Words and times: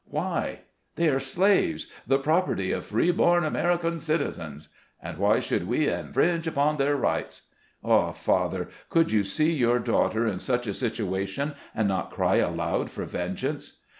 Why? 0.09 0.61
They 0.95 1.09
are 1.09 1.19
slaves! 1.19 1.85
the 2.07 2.17
property 2.17 2.71
of 2.71 2.87
free 2.87 3.11
born 3.11 3.45
American 3.45 3.99
citizens; 3.99 4.69
and 4.99 5.19
why 5.19 5.39
should 5.39 5.67
we 5.67 5.87
infringe 5.87 6.47
upon 6.47 6.77
their 6.77 6.95
rights? 6.95 7.43
Ah, 7.83 8.11
father! 8.11 8.69
could 8.89 9.11
you 9.11 9.21
see 9.23 9.51
your 9.53 9.77
daughter 9.77 10.25
in 10.25 10.39
such 10.39 10.65
a 10.65 10.71
situa 10.71 11.27
tion 11.27 11.53
and 11.75 11.87
not 11.87 12.09
cry 12.09 12.37
aloud 12.37 12.89
for 12.89 13.05
vengeance 13.05 13.73